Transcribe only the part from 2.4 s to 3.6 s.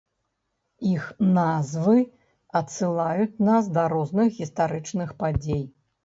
адсылаюць